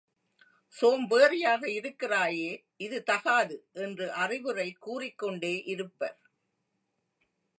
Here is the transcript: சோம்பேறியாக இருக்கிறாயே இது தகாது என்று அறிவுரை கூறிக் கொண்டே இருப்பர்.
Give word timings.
சோம்பேறியாக 0.73 1.67
இருக்கிறாயே 1.67 2.65
இது 2.77 3.03
தகாது 3.03 3.67
என்று 3.73 4.11
அறிவுரை 4.11 4.71
கூறிக் 4.79 5.17
கொண்டே 5.17 5.63
இருப்பர். 5.63 6.17